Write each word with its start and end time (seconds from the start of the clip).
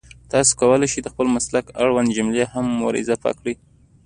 تاسو 0.31 0.51
کولای 0.61 0.87
شئ 0.91 0.99
د 1.03 1.07
خپل 1.13 1.27
مسلک 1.35 1.65
اړونده 1.81 2.13
جملې 2.17 2.43
هم 2.53 2.67
ور 2.85 2.93
اضافه 3.01 3.31
کړئ 3.39 3.55